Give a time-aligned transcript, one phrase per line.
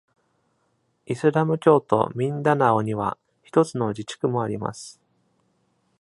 [1.05, 4.99] イスラム教徒ミンダナオには、ひとつの自治区もあります。